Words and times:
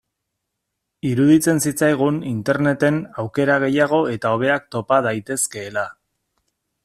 Iruditzen 1.09 1.61
zitzaigun 1.65 2.17
Interneten 2.31 2.97
aukera 3.25 3.59
gehiago 3.65 4.01
eta 4.15 4.33
hobeak 4.37 4.67
topa 4.77 5.01
daitezkeela. 5.09 5.87